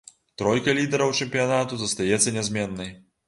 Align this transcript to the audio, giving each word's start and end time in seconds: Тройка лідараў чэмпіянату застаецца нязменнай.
Тройка 0.41 0.73
лідараў 0.77 1.13
чэмпіянату 1.25 1.79
застаецца 1.83 2.35
нязменнай. 2.39 2.93